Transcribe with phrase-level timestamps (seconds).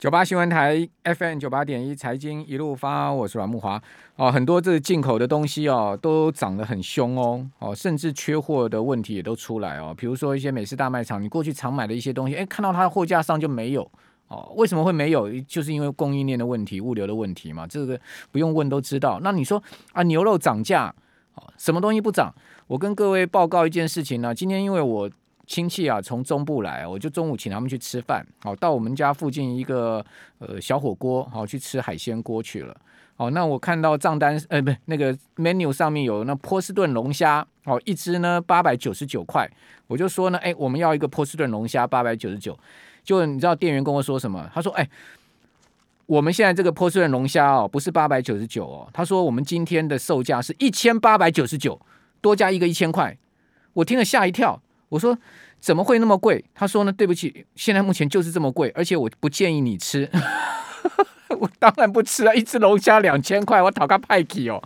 [0.00, 3.78] 九八新闻台 FM 九八点一财经一路发，我是阮慕华
[4.16, 4.32] 哦。
[4.32, 9.94] 很多这进口的东西哦，都涨得很凶哦哦，甚至缺货的问题也都出来哦。
[9.94, 13.82] 比如说一些美式大卖场，你过去常买的一些东西，哎，看到它的货架上就没有
[14.28, 14.50] 哦。
[14.56, 15.30] 为什么会没有？
[15.42, 17.66] 就是因为供应链的问题、物流的问题嘛。
[17.66, 18.00] 这个
[18.32, 19.20] 不用问都知道。
[19.22, 19.62] 那你说
[19.92, 20.86] 啊，牛肉涨价
[21.34, 22.34] 哦，什么东西不涨？
[22.68, 24.34] 我跟各位报告一件事情呢。
[24.34, 25.10] 今天因为我。
[25.50, 30.02] 亲戚啊，从中部来，我就中午请他们去吃饭，好，到我们家附近一个
[30.38, 32.76] 呃小火锅，好去吃海鲜锅去了。
[33.16, 39.50] 好，那我看到账单，呃，不，那个 menu 上面有那波士顿龙虾，哦，一只呢八百九十九块，
[39.88, 42.56] 我就说呢，哎，我们要一个波士顿龙虾八百九十九，
[43.02, 44.48] 就你知道店员跟我说什么？
[44.54, 44.88] 他说，哎，
[46.06, 51.80] 我们现在这个波士顿龙虾哦，不是八百九十九哦，他说我们今天的售价是一千八百九十九，
[52.20, 53.18] 多加一个一千块，
[53.72, 54.62] 我听了吓一跳。
[54.90, 55.16] 我说
[55.58, 56.44] 怎么会那么贵？
[56.54, 60.06] 他说呢，对不起，现在目前就是这么贵，而且我不建议你吃。
[61.38, 64.62] 我当然不吃啊，一只龙虾两千块，我讨个派气哦，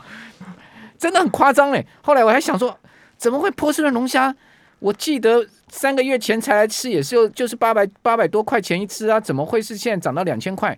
[0.99, 1.87] 真的很夸张哎。
[2.03, 2.77] 后来我还想说，
[3.17, 4.35] 怎么会波士顿龙虾？
[4.81, 10.77] 我记得三个月前才来吃，也是就是八百八百多块钱一只啊，怎么会是现在涨到两千块？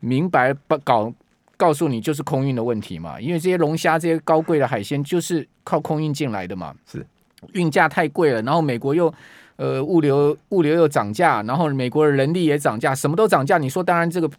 [0.00, 0.76] 明白不？
[0.78, 1.12] 搞
[1.56, 7.04] 告诉你就是空运的问题嘛，因为这些龙虾这些高贵的海鲜就是靠空运进来的嘛，是。
[7.52, 9.12] 运价太贵了，然后美国又
[9.56, 13.58] 呃物流物流又涨价，然后美国的人力也涨价，什么都涨价。
[13.58, 14.30] 你说当然这个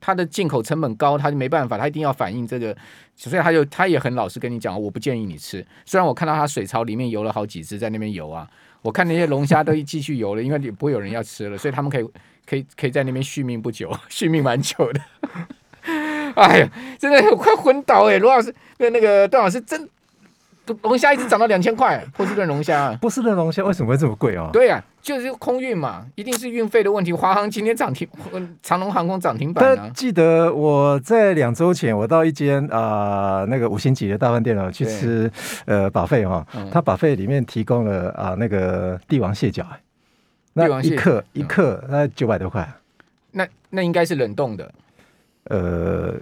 [0.00, 2.76] 它的进口成本高，它就没办法，它一定要反映这个，
[3.16, 5.64] 所以他就他也很老实跟你讲，我不建议你吃。
[5.84, 8.48] 虽然我看到他水槽里面游了好几只在那边游啊，
[8.82, 12.08] 我看那些龙虾都继续游了，因为也不会有人要吃了，所以他们可以
[12.46, 15.00] 可以可以在那边续命不久，续命蛮久的。
[16.34, 19.88] 哎呀，真的快昏倒哎、罗老师跟那个段老师真。
[20.82, 24.50] 龙虾一直涨到两千块，波士顿龙虾，波士顿龙虾为什么会这么贵哦？
[24.52, 27.12] 对呀、啊，就是空运嘛，一定是运费的问题。
[27.12, 28.08] 华航今天涨停，
[28.62, 29.88] 长龙航空涨停板、啊。
[29.94, 35.30] 记得我在两周前，我到一间啊、呃、那个五星级的大饭店了去吃
[35.66, 39.64] 呃 buffet 哈，它 buffet 里面提供了啊、呃、那个帝王蟹脚，
[40.52, 42.68] 那一克一克那九百多块，
[43.30, 44.72] 那那应该是冷冻的，
[45.44, 46.14] 呃。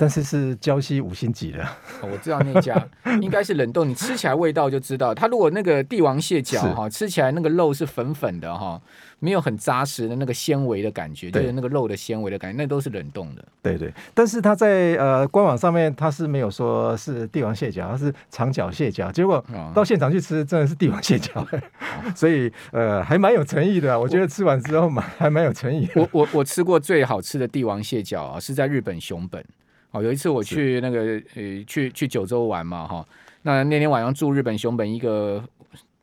[0.00, 1.62] 但是是胶西五星级的，
[2.00, 2.88] 哦，我知道那家
[3.20, 5.12] 应该是冷冻，你吃起来味道就知道。
[5.12, 8.80] 它如果那个帝王蟹脚哈，吃起来那个肉是粉粉的哈，
[9.18, 13.44] 没有很扎实的那个纤维的感觉，就是那个肉的纤维的感觉，那都是冷冻的。
[13.60, 19.10] 对对，但是它在呃官网上面它是没有说是帝王蟹脚，它是长脚蟹脚。
[19.10, 19.44] 结果
[19.74, 21.44] 到现场去吃，真的是帝王蟹脚，
[22.14, 23.98] 所以呃还蛮有诚意的。
[23.98, 25.88] 我觉得吃完之后蛮还蛮有诚意。
[25.96, 29.44] 我我我吃过最好吃的帝王蟹脚啊，是在日本熊本。
[29.90, 33.06] 哦，有一次我去那个呃，去去九州玩嘛，哈，
[33.42, 35.42] 那那天晚上住日本熊本一个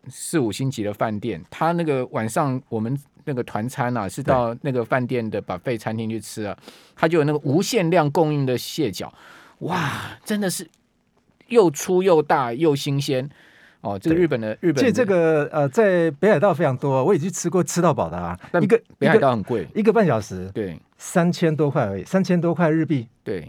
[0.08, 6.58] 四五星级的饭店，他那个晚上我们那个团餐啊，是到那个饭店的 buffet 餐厅去吃啊，
[6.96, 9.14] 他就有那个无限量供应的蟹脚，
[9.60, 10.68] 哇，真的是
[11.48, 13.30] 又粗又大又新鲜。
[13.82, 23.48] 哦，这个日本的日本的，其实这个呃，在北海道非常多，我已经吃过吃到饱的啊，一个北海道很贵，一个半小时，对，三千多块而已，三千多块日币，对。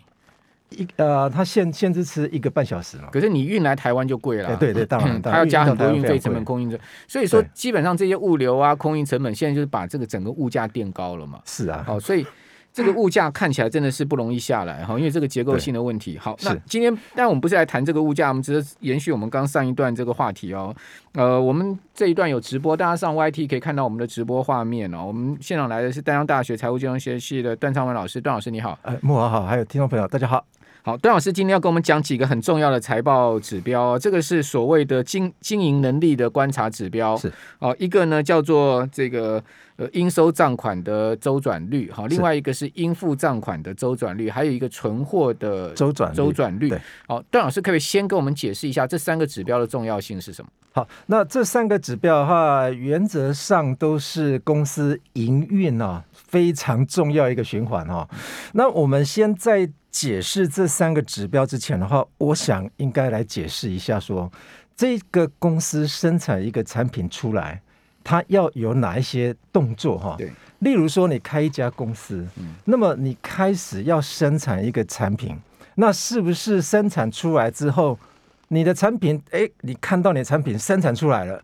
[0.70, 11.40] 一呃，它限限制吃一个半小时嘛，可是你运来台湾就贵了，对对对，当然， 他要加很多运费成本、空运费，所以说基本上这些物流啊、空运成本，现在就是把这个整个物价垫高了嘛。
[11.44, 12.26] 是啊，哦，所以
[12.72, 16.18] 这个物价看起来真的是不容易下来哈，因为这个结构性的问题。
[16.18, 20.74] 好，那今天但我们不是来谈这个物价，我们只是延续我们刚上一段这个话题哦。
[21.14, 25.04] 呃，我们这一段有直播，大家上 YT 可以看到我们的直播画面哦。
[25.06, 30.44] 我们现场来的是丹江大学财务金融学系的段昌文老师，段老师你好，呃，木华好，还有听众朋友大家好。
[30.86, 37.16] 好，段老师今天要跟我们讲几个很重要的财报指标，这个是所谓的经经营能力的观察指标。
[37.16, 39.42] 是哦，一个呢叫做这个
[39.76, 46.72] 呃应收账款的周转率，好，另外一个是应付账款的周转率，还有一个存货的周转周转率。
[47.06, 50.50] 好，段老师可不可以先跟我们解释一下这三个指标的重要性是什么？
[50.72, 58.06] 好，那这三个指标的话，原则上都是公司营运啊非常重要一个循环哈。
[58.52, 64.32] 那我们先在解释这三个指标之前的话，我想应该来解释一下说，说
[64.76, 67.62] 这个公司生产一个产品出来，
[68.08, 70.14] 它要有哪一些动作哈？
[70.16, 70.30] 对，
[70.60, 72.24] 例如说你开一家公司，
[72.66, 75.36] 那么你开始要生产一个产品，
[75.74, 77.98] 那是不是生产出来之后，
[78.46, 81.42] 你的产品，哎，你看到你的产品生产出来了，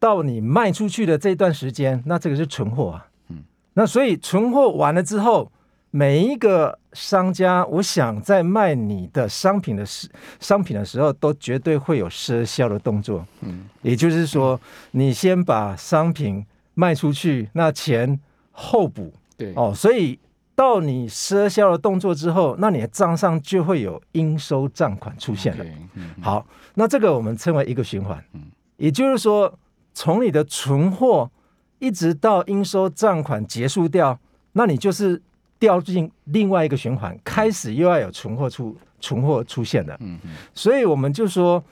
[0.00, 3.06] 到你卖出去的这段时间，那这个是存货啊。
[3.28, 5.52] 嗯，那所以存货完了之后。
[5.90, 10.08] 每一个商家，我想在卖你的商品的时
[10.38, 13.26] 商品的时候，都绝对会有赊销的动作。
[13.40, 14.60] 嗯，也就是说，
[14.92, 18.18] 你先把商品卖出去，那钱
[18.52, 19.12] 后补。
[19.36, 20.18] 对哦，所以
[20.54, 25.64] 到你赊销的动作之后，那你的账上就会有应收账款出现了。
[25.64, 28.22] Okay, 嗯、好，那这个我们称为一个循环。
[28.34, 28.42] 嗯，
[28.76, 29.58] 也就是说，
[29.92, 31.30] 从你的存货
[31.78, 34.20] 一直到应收账款结束掉，
[34.52, 35.20] 那你就是
[35.60, 39.96] 掉进另外一个循环，开始又要有存货出存货出现了。
[40.00, 41.62] 嗯嗯，所以我们就说，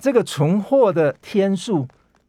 [0.00, 1.86] 这个存货的天数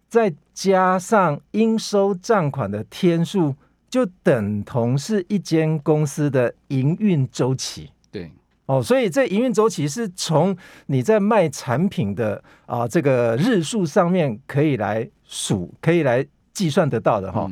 [0.10, 3.56] 再加上应收账款的天数。
[3.90, 8.32] 就等同是一间公司的营运周期，对
[8.66, 10.58] 哦，所以这营运周期是从
[10.88, 17.48] 你在卖产品的啊、呃、这个日数上面可以来数，可以来计算得到的哈。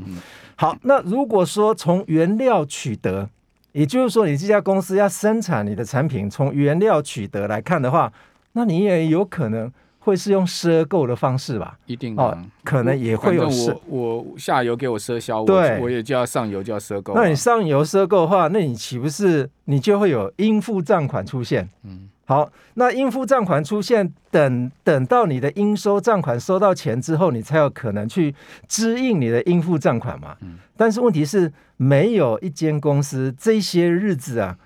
[0.55, 3.29] 好，那如果说从原料取得，
[3.71, 8.12] 也就是说你这家公司要生产你的产品，从原料取得来看的话，
[8.53, 9.71] 那你也有可能。
[10.03, 11.77] 会是用赊购的方式吧？
[11.85, 13.81] 一定的、哦，可能也会有我。
[13.85, 17.13] 我下游给我赊销，对，我也就要上游就要赊购。
[17.13, 21.69] 那你上游赊购的话，那你岂不是你就会有应付账款出现？
[21.83, 28.33] 嗯，好，那应付账款出现，等等到你的应收账款收到钱之后，你才有可能去
[28.68, 30.38] 支应你的应付账款嘛。
[30.42, 34.57] 嗯，但是问题是，没有一间公司这些日子啊，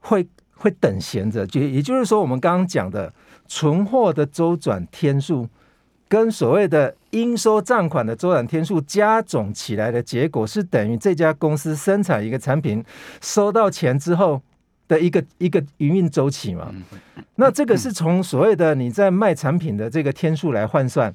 [0.00, 3.12] 会会等闲着，就也就是说，我们刚刚讲的。
[3.46, 5.46] 存货的周转天数
[6.08, 12.82] 跟所谓的应收账款的周转天数加总起来的结果，是等于这家公司生产一个产品
[13.20, 14.40] 收到钱之后
[14.88, 16.72] 的一个一个营运周期嘛？
[17.36, 21.14] 那这个是从所谓的你在卖产品的这个天数来换算。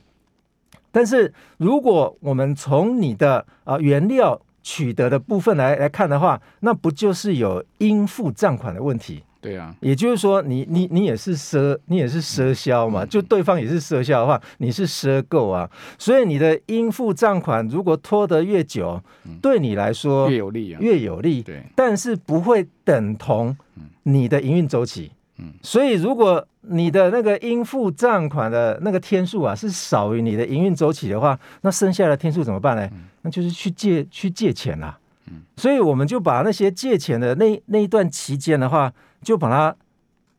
[0.91, 9.23] 但是如果我们从你的啊原料取得的部分来来看的话，那不就是有应付账款的问题？
[9.41, 19.01] 对啊，也就是说你，你你你也是赊，你也是赊销嘛，就对方也是赊销的话，你是赊购啊，所以你的应付账款如果拖得越久，
[19.41, 21.41] 对你来说越有利啊，越有利。
[21.41, 23.55] 对，但是不会等同
[24.03, 25.11] 你的营运周期。
[25.37, 32.89] 嗯，所以如果你的那个应付账款的那个天数啊是少于你的营运周期的话，那剩下的天数怎么办呢？
[33.21, 34.99] 那就是去借去借钱啦。
[35.31, 38.93] 嗯，所以我们就把那些借钱的那那一段期间的话。
[39.21, 39.75] 就把它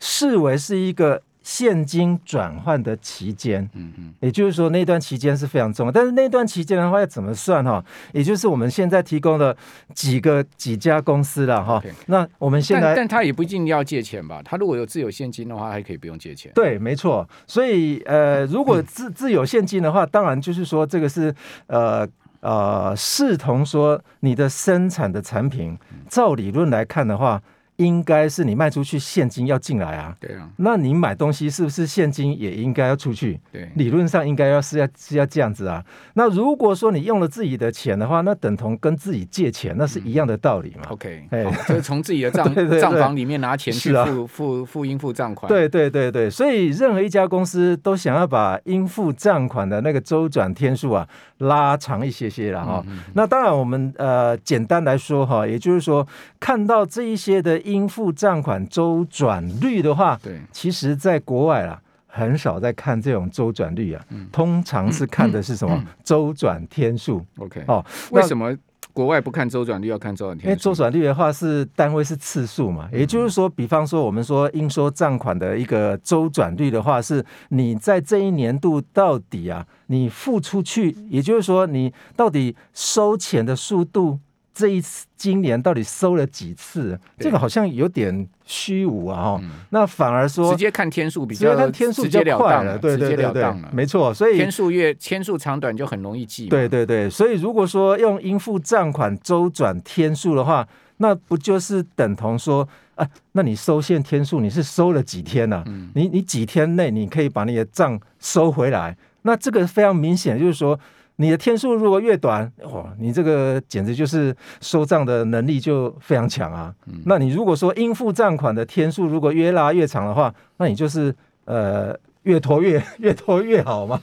[0.01, 5.93] 视为是一个现金转换的期间，嗯嗯，也就是说那段期间是非常重要。
[5.93, 7.85] 但是那段期间的话要怎么算哈？
[8.15, 9.55] 也就是我们现在提供的
[9.95, 11.83] 几个几家公司了哈。
[12.07, 14.41] 那我们现在但，但他也不一定要借钱吧？
[14.43, 16.51] 他如果有自有现金的话，还可以不用借钱。
[16.55, 17.29] 对，没错。
[17.47, 21.35] 所以呃，如果自自有现金的话，当然就是说这个是
[21.67, 22.09] 呃
[22.41, 25.79] 呃，视同说你的生产的产品，
[26.09, 27.43] 照理论来看的话。
[27.81, 33.41] 应该是你卖出去现金要进来啊，对啊，那你买东西是不是现金也应该要出去？
[33.51, 35.83] 对，理论上应该要是要是要这样子啊。
[36.13, 40.83] 那如果说你用了自己的钱的话，那等同跟自己借钱，那是一样的道理嘛。
[40.89, 45.49] 嗯、OK，哎，就是从自己的账 账房里面拿钱去付、啊、付付应付账款。
[45.49, 52.85] 对对对对，所以任何一家公司都想要把应付账款的那个周转天数啊拉长一些些了哈。
[52.87, 56.07] 嗯嗯嗯，那当然我们呃简单来说哈，也就是说
[56.39, 57.59] 看到这一些的。
[57.71, 67.25] 应付账款周转率的话，对，其实在国外啊，很少在看这种周转率啊，嗯、通常是看的是什么、嗯嗯、周转天数。
[67.39, 68.57] OK，哦，为什么
[68.93, 70.49] 国外不看周转率，要看周转天数？
[70.49, 84.19] 因为周转率的话是单位是次数嘛，也就是说，比方说我们说应收账款的一个周转率的话，是你在这一年度到底啊，你付出去，也就是说你到底收钱的速度。
[84.53, 86.99] 这一次今年到底收了几次？
[87.19, 89.23] 这个好像有点虚无啊！
[89.23, 94.13] 哈、嗯，那反而说直接看天数比较，直接看天数比较快了，对对对对，没错。
[94.13, 96.49] 所以天数越天数长短就很容易记。
[96.49, 100.67] 对对对，所以如果说用应付账款周转天数的话，
[100.97, 103.07] 那不就是等同说啊？
[103.33, 105.65] 那你收现天数你是收了几天呢、啊？
[105.69, 108.97] 嗯、你你几天内你可以把你的账收回来？
[109.23, 110.79] 那这个非常明显，就是说。
[111.21, 116.75] 你的天数如果越短，哇，你这个简直就是收账的能力就非常强啊。
[116.87, 124.01] 嗯、那你如果说应付账款的天数如果越拉越长的话，那你就是呃越拖越 越拖越好嘛。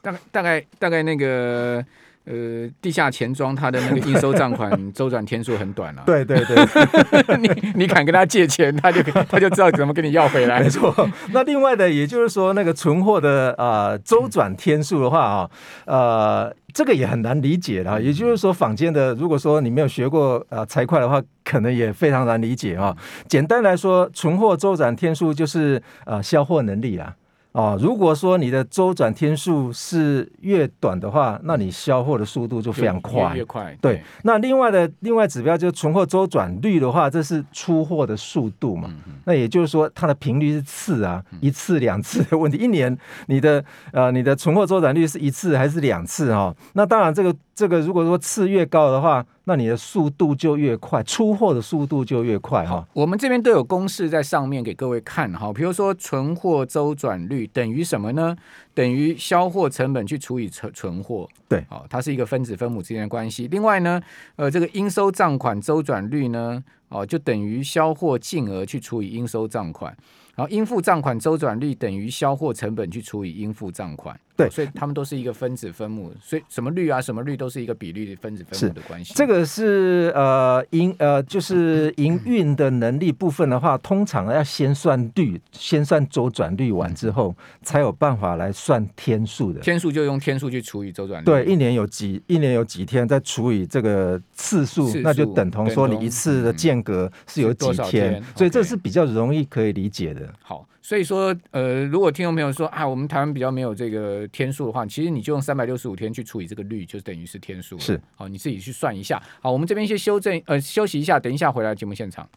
[0.00, 1.84] 大概大概大概那个。
[2.26, 6.04] 呃，地下钱庄它的那个应收账款周转天数很短了、啊。
[6.04, 6.56] 对 对对，
[7.38, 10.58] 你你敢跟他借钱，他就他就知道怎么跟你要回来。
[10.66, 10.94] 没错。
[11.32, 15.50] 那另外的，也就是说，那个存货的呃周转天数的话啊，
[15.84, 18.02] 呃，这个也很难理解的。
[18.02, 22.96] 也就是说，坊间的，如果说你没有学过呃财会的话，可能也非常难理解啊。
[23.28, 27.14] 简单来说，存货周转天数就是呃销货能力啦。
[27.56, 33.74] 哦，如果说你的周转天数是越短的话，那你销货的速度就非常快，越，越快。
[33.80, 38.90] 对，对那另外的另外指标就是存货周转率的话，这是出货的速度嘛？
[39.06, 42.58] 嗯、那也就是说，它的频率是次啊，嗯、一次两次的问题。
[42.58, 42.94] 一年
[43.28, 46.56] 你的呃你的存货周转率是一次还是两次哈、哦？
[46.74, 49.24] 那当然这个这个如果说次越高的话。
[49.48, 52.84] 那你的速度就越快，出货的速度就越快哈。
[52.92, 58.36] 我们这边都有公式在上面给各位看哈，比如说存货周转率等于什么呢？
[58.74, 63.48] 等于销货成本去除以存存货，对，哦，它是一个分子分母之间的关系。
[63.48, 64.00] 另外呢，
[64.36, 69.96] 呃，这个应收账款周转率呢，哦，就等于销货净额去除以应收账款。
[70.34, 79.14] 然后应付账款周转率等于销货成本去除以应付账款，对，所以他们都是一个分子分母，所以什么率啊，什么率都是一个比率分子分母的关系。
[79.14, 89.60] 这个是呃营呃就是营运的能力部分的话，通常要先算率，先算周转率完之后，才有办法来算天数的。
[89.60, 100.32] 天数就用天数去除以周转率，对，一年有几一年有几天再除以这个次数，那就等同说你一次的间隔是有几天，天所以这是比较容易可以理解的。
[100.42, 107.76] 好，所以说，呃，如果听众朋友说啊，我们台湾比较没有这个天数的话，其实你就用三百六十五天去除以这个率，就等于是天数。
[107.76, 109.20] 是，好，你自己去算一下。
[109.42, 112.28] 好，我们这边先修正，呃，休息一下，等一下回来节目现场。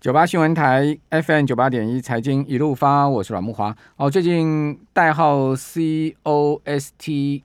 [0.00, 3.76] 九八新闻台 FM 九八点一财经一路发，我是阮木华。
[3.94, 7.42] 哦，最近代号 COST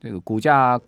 [0.00, 0.80] 这个股价。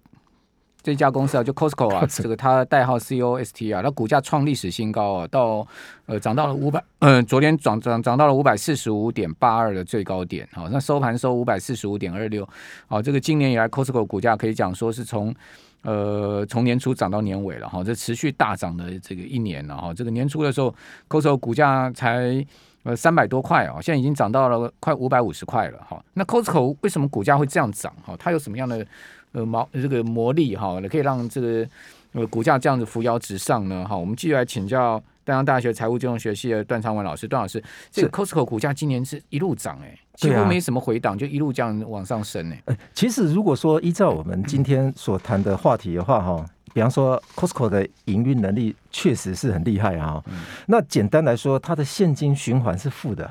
[0.85, 5.67] 这家公司啊，就 Costco 啊，这个它代号 COST 啊，它股价创历史新高啊，到
[6.05, 12.47] 呃涨到了五百，嗯， 昨天涨涨涨到了五百四十五点八二的最高点，好，那收盘收五百四十五点二六，
[12.87, 15.35] 好，这个今年以来 Costco 股价可以讲说是从
[15.81, 20.75] 呃从年初涨到年尾了哈，这持续大涨的这个一年了哈，这个年初的时候
[21.09, 22.45] Costco 股价才
[22.83, 28.15] 呃三百多块哦，现在已经涨到了快五百五十块了哈，那 Costco 为什么股价会这样涨哈？
[28.19, 28.87] 它有什么样的？
[29.35, 31.69] 呃，毛这个魔力哈，可以让这个
[32.13, 33.97] 呃股价这样子扶摇直上呢哈。
[33.97, 42.63] 我们继续来请教丹江大学财务金融学系的段昌文老师，段老师，这个 Costco 股价今年是一路涨哎，几乎没什么回档，就一路这样往上升哎。
[42.67, 50.23] 呃，其实如果说依照我们今天所谈的话题的话哈，比方说 Costco 的营运能力确实是很厉害啊。
[50.67, 53.29] 那简单来说，它的现金循环是负的，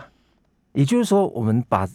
[0.74, 1.88] 也就是说，我们把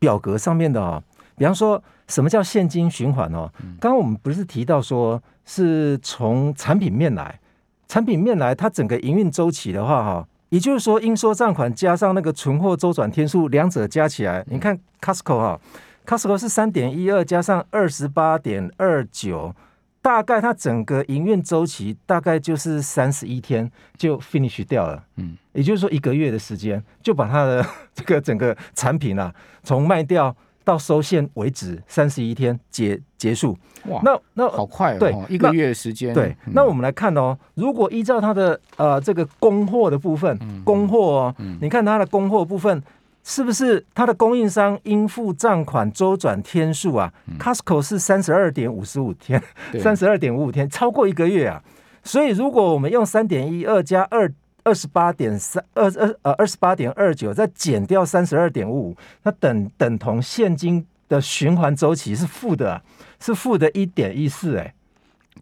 [0.00, 1.00] 表格上面的啊。
[1.42, 3.50] 比方说，什么叫现金循环哦？
[3.80, 7.40] 刚刚我们不是提到说，是从产品面来，
[7.88, 15.60] 产品面来，它整个营运周期的话，哈，也就是说，应收账款加上那个存货周转天数，两者加起来，你看 Costco 哈
[16.06, 19.52] ，Costco 是三点一二加上二十八点二九，
[20.00, 29.34] 大概它整个营运周期大概就是三十一天就 finish 掉了，嗯，也就是说一个月的时间就把它的 这个整个产品啊，
[29.64, 30.36] 从卖掉。
[30.64, 33.56] 到收线为止，三十一天结结束。
[33.86, 36.14] 哇，那那好快哦，对，一个月的时间。
[36.14, 42.82] 对，嗯、那我们来看哦，如果依照它的呃这个供货的部分，嗯、供货哦，嗯、你看它的供货部分
[43.24, 49.42] 是不是它的供应商应付账款周转天数啊、嗯、？Costco 是三十二点五十五天，
[49.80, 51.62] 三十二点五五天，超过一个月啊。
[52.04, 54.32] 所以如果我们用三点一二加二。
[54.64, 62.82] 二十八点三二二呃二十八点二九，再减掉三十二点五五，那等等同现金的循环周期是负的，
[63.20, 64.74] 是负的一点一四哎，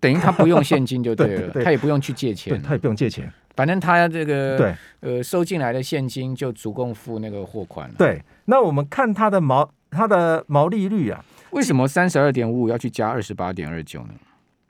[0.01, 4.75] 等于他不用现金就对了， 对对对，他也不用去借钱，他也不用借钱，反正他这个对。
[5.01, 7.95] 呃收进来的现金就足够付那个货款了。
[7.97, 14.11] 对，那我们看他的毛他的毛利率啊，为什么三十二点五五要去加二十八点二九呢？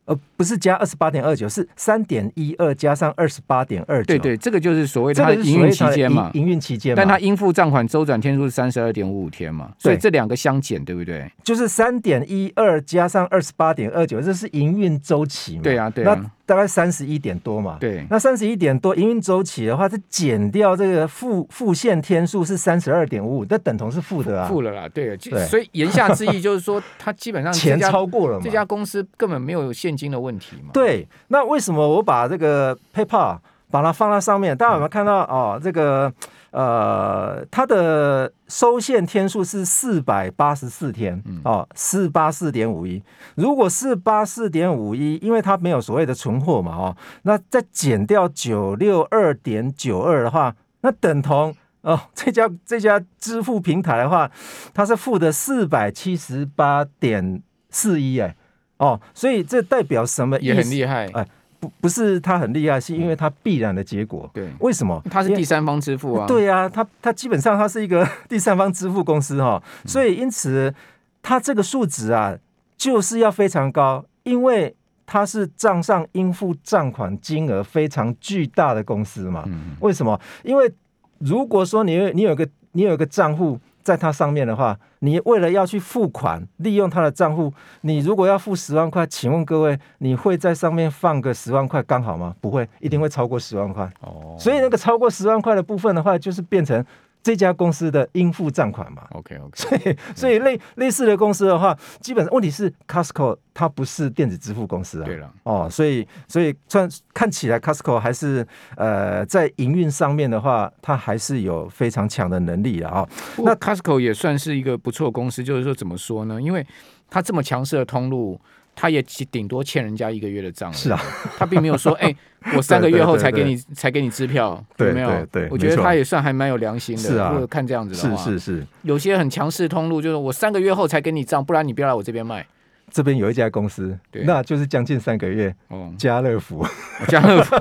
[0.04, 4.06] 呃，不是加二十八点二九，是三点一二加上二十八点二九。
[4.06, 6.96] 对对，这个就是所谓的营运期间嘛，营运期间。
[6.96, 11.30] 但它应付账款周转天数是三十二点五五天嘛，所以这两个相减，对不对？
[11.44, 15.62] 就是三点一二加上二十八点二九，这是营运周期嘛？
[15.62, 16.18] 对啊，对啊。
[16.46, 30.70] 大概三十一点多嘛，对，那三十一点多营运周期的话，它减掉这个付付现天数是三十二点五五，这等同是负的啊，负了啦，对，对，所以言下之意就是说，它基本上钱超过了嘛，这家公司根本没有现金的问题嘛。
[30.72, 33.38] 对，那为什么我把这个 PayPal
[33.70, 34.56] 把它放在上面？
[34.56, 35.60] 大家有没有看到、嗯、哦？
[35.62, 36.12] 这个。
[36.52, 43.00] 呃，它的收现天数是四百八十四天，嗯、哦，四八四点五一。
[43.36, 54.28] 如果四八四点五一，因为它没有所谓的存货嘛，哦，那再减掉九六二点九二的话，那等同哦，这家这家支付平台的话，
[54.74, 58.34] 它是负的四百七十八点四一，哎，
[58.80, 60.46] 哦，所以这代表什么意思？
[60.46, 61.26] 也很厉害，哎。
[61.60, 64.26] 不不是他很厉害，是因为他必然的结果。
[64.32, 64.98] 对，为什么？
[65.10, 66.26] 他是第三方支付啊。
[66.26, 70.74] 对啊，他他基本上他是一个 第三方支付公司哈，所以因此
[71.20, 72.34] 他这个数值啊，
[72.78, 79.44] 就是要非常高，因为他是账上应付账款金额非常巨大的公司嘛。
[79.80, 80.18] 为什么？
[80.42, 80.72] 因为
[81.18, 92.34] 如果说你你有个你有个账户在它上面的话，你为了要去付款，利用它的账户，你如果要付十万块，请问各位，你会在上面放个十万块刚好吗？
[92.40, 93.90] 不会，一定会超过十万块。
[94.00, 96.84] 哦，所以那个超过十万块的部分的话，就是变成。
[97.22, 108.46] 这家公司的应付账款嘛，OK OK， 所以所以类类似的公司的话，基本上问题是 Costco 它不是电子支付公司啊，对了，哦，所以所以算看起来 Costco 还是
[108.76, 113.06] 呃在营运上面的话，它还是有非常强的能力的啊。
[113.38, 116.40] 那 Costco 也算是一个不错公司，就是说怎么说呢？
[116.40, 116.66] 因为
[117.10, 118.40] 它这么强势的通路。
[118.80, 120.98] 他也顶多欠人家一个月的账，是啊，
[121.36, 122.16] 他并没有说， 哎、欸，
[122.56, 125.08] 我三个月后才给你，才给你支票，有没有？
[125.10, 132.46] 对，对，对，我觉得他也算还蛮有良心的，是啊，看这样子的话，是是是，有些很强势通路，就是我三个月后才给你账，不然你不要来我这边卖。
[132.90, 136.66] 这边有一家公司，对，那就是将近三个月，哦，家乐福，
[137.06, 137.54] 家乐福，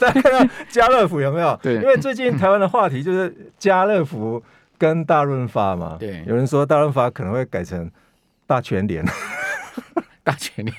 [0.00, 1.54] 大家看到家乐福有没有？
[1.62, 4.42] 对，因为最近台湾的话题就是家乐福
[4.78, 7.90] 跟大润发嘛，对，有人说大润发可能会改成
[8.46, 9.04] 大全联。
[10.26, 10.76] 大全联，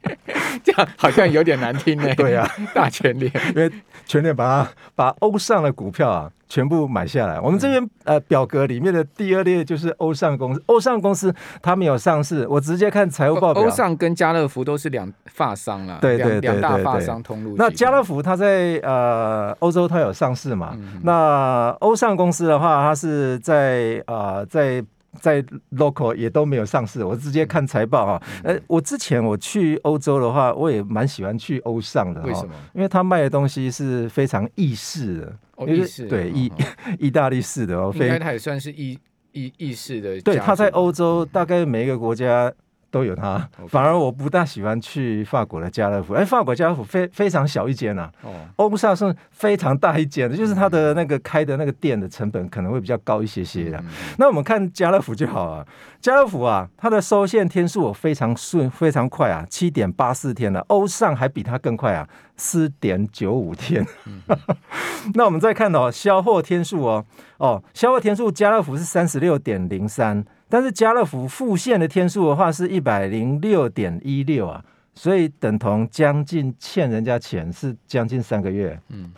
[0.64, 2.08] 这样好像有点难听呢。
[2.16, 3.70] 对呀、啊，大全联， 因为
[4.06, 7.38] 全联把它把欧尚的股票啊全部买下来。
[7.38, 13.62] 我们这边呃表格里面的第二列就是欧尚公司，欧尚公司它没有上市，我直接看财务报表。
[13.62, 17.54] 欧尚跟家乐福都是两发商啊，对对对，两大发商通路。
[17.58, 20.70] 那家乐福它在呃欧洲它有上市嘛？
[20.80, 24.82] 嗯、那欧尚公司的话，它是在呃在。
[25.20, 28.22] 在 local 也都没有上市，我直接看财报啊。
[28.44, 32.20] 呃、嗯，我之前我去欧洲的话，我也蛮喜欢去欧尚的。
[32.22, 32.52] 为什么？
[32.74, 36.52] 因为他卖的东西是非常意式的，哦，意式对意
[36.98, 37.92] 意大利式的哦。
[37.94, 38.98] 应该他也算是意
[39.32, 40.20] 意意式的。
[40.20, 42.52] 对，他在欧洲大概每一个国家。
[42.90, 46.14] 都有它.反而我不大喜欢去法国的家乐福。
[46.14, 53.78] 哎，法国家乐福非非常小一间呐、啊，欧尚是非常大一间的，就是它的那个开的那个店的成本可能会比较高一些些的。
[53.78, 53.86] 嗯、
[54.18, 55.66] 那我们看家乐福就好了，
[56.00, 60.60] 家乐福啊，它的收现天数非常顺，非常快啊，七点八四天了。
[60.68, 63.86] 欧尚还比它更快啊，四点九五天。
[64.06, 64.22] 嗯、
[65.14, 67.04] 那我们再看到销货天数哦，
[67.36, 70.24] 哦，销货天数家乐福是三十六点零三。
[70.48, 79.10] 但是家乐福付现的天数的话是一百零六点一六啊，所以等同将近欠人家钱是将近三个月，嗯，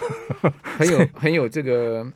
[0.62, 2.06] 很有很有这个。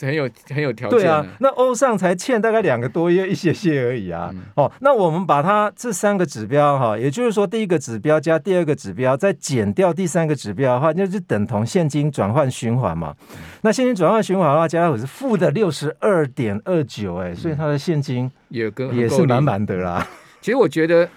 [0.00, 0.98] 很有很有条件。
[0.98, 4.30] 对啊，那欧尚才欠大概两个多月一些些而已啊。
[4.32, 13.14] 嗯、哦，那我们把它这三个指标哈，也就是说第一个指标加第二个指标，再减掉第三个指标的话，那就是等同现金转换循环嘛。
[13.30, 20.06] 嗯、那现金转换循环的话，家乐福是负的六十二点二九，哎，所以它的现金也跟也是满满的啦。
[20.40, 21.08] 其实我觉得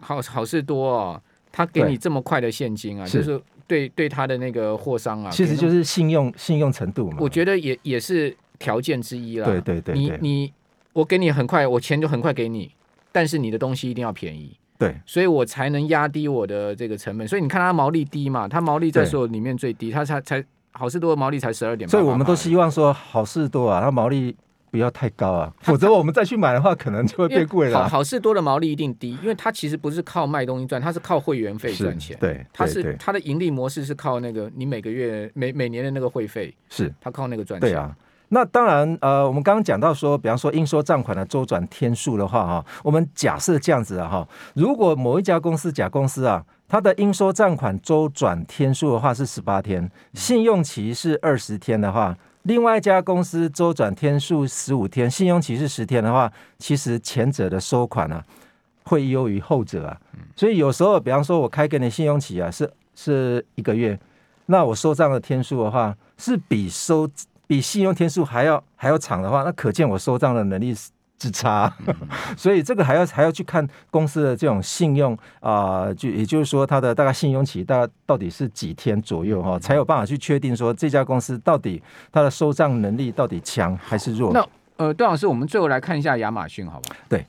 [0.00, 3.40] 好好事多哦，他给你这么快的现金啊，就是。
[3.70, 7.18] 对对，他的那个货商啊，其实就是信用信用程度嘛。
[7.20, 9.46] 我觉得也也是条件之一啦。
[9.46, 10.52] 对对对，对，你你
[10.92, 12.72] 我给你很快，我钱就很快给你，
[13.12, 14.56] 但是你的东西一定要便宜。
[14.76, 17.28] 对，所以我才能压低我的这个成本。
[17.28, 21.88] 所以你看它毛利低嘛，它毛利在所有里面最低，它才才好事多的毛利才十二点。
[21.88, 24.34] 所以我们都希望说好事多啊，它毛利。
[24.70, 27.82] 不要太高啊， 否则我们再去买的话，可能就会变贵了。
[27.82, 32.16] 好好事多的毛利一定低，因为它其实不是靠卖东西赚，它是靠会员费赚钱。
[32.20, 37.68] 对，它是它的盈利模式是靠那个你每个月每每年的那个会费，是它靠那个赚钱。
[37.68, 37.94] 对啊，
[38.28, 52.16] 那当然呃，我们刚刚讲到说，比方说应收账款的周转天数的话哈，我们假设这样子啊哈，如果某一家公司甲公司啊，它的应收账款周转天数的话是十八天，信用期是二十天的话。
[52.42, 58.24] 另外一家公司周转天数十五天，信用期是十天的话，其实前者的收款啊
[58.84, 60.00] 会优于后者啊。
[60.34, 63.98] 所以有时候，比方说我开给你信用期啊是是一个月，
[64.46, 67.08] 那我收账的天数的话是比收
[67.46, 70.90] 比信用天数还要还要长的话，那可见我收账的能力是。
[71.20, 71.70] 之差，
[72.34, 81.80] 所以这个还要还要去看公司的这种信用啊、呃，就也就是说它的大概信用期大概到底是几天左右哈，才有办法去确定说这家公司到底
[82.10, 84.32] 它的收账能力到底强还是弱。
[84.32, 84.42] 那
[84.78, 86.96] 呃，段老师，我们最后来看一下亚马逊，好吧？
[87.06, 87.26] 对，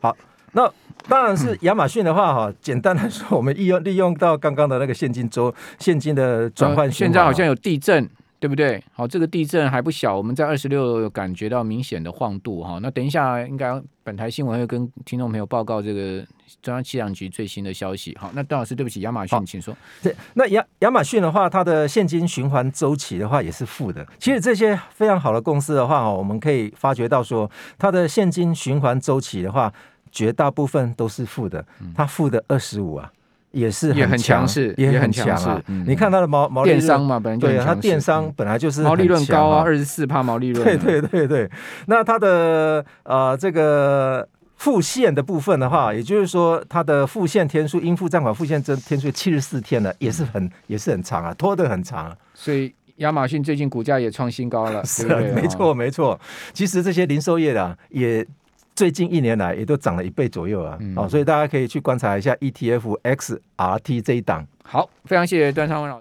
[0.00, 0.16] 好，
[0.50, 0.68] 那
[1.08, 8.10] 当然是 亚马逊的话哈，简单来说，我们利用利用到刚刚的那个现金周现金的转换，现在好像有地震。
[8.44, 8.84] 对不对？
[8.92, 12.78] 好，这个地震还不小，我们在二十六有感觉到明显的晃度哈。
[12.82, 16.22] 那等一下，应该本台新闻会跟听众朋友报告这个
[16.60, 18.14] 中央气象局最新的消息。
[18.20, 19.74] 好，那段老师，对不起，亚马逊，请说。
[20.02, 24.06] 对，那亚亚马逊的话，它的现金循环周期的话也是负的。
[24.18, 29.72] 其实这些非常好的公司的话，我们可以发觉到说，它的现金循环周期的话，
[30.12, 31.64] 绝大部分都是负的。
[31.94, 33.10] 它负的二十五啊。
[33.54, 35.48] 也是很强势，也很强势。
[35.86, 40.62] 你看它的毛毛利润，电商嘛，本来对啊，它电商本来就是毛利润高啊，二十四趴毛利润。
[40.62, 41.50] 对对对对，
[41.86, 52.14] 那它的呃这个付现的部分的话，也就是说它的付现天数，应付账款付现这天数七十四天了，也是很 也是很长啊，拖得很长。
[52.34, 56.20] 所以亚马逊最近股价也创新高了，是没错没错。
[56.52, 58.26] 其实这些零售业的也。
[58.74, 64.46] 最近一年来也都涨了一倍左右啊，哦，所以大家可以去观察一下 ETF XRT 这一档。
[64.64, 65.92] 好，非常谢谢段昌文老师。